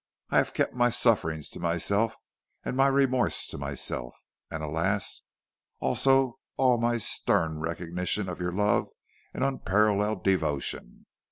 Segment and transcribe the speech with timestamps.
[0.31, 2.15] I have kept my sufferings to myself,
[2.65, 5.21] and my remorse to myself, and alas!
[5.79, 8.89] also all my stern recognition of your love
[9.31, 11.05] and unparalleled devotion.